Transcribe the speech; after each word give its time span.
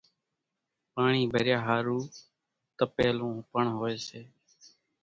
پاڻِي 0.93 1.23
ڀريا 1.33 1.57
ۿارُو 1.67 1.99
تپيلون 2.77 3.35
پڻ 3.51 3.65
هوئيَ 3.77 3.97
سي۔ 4.07 4.21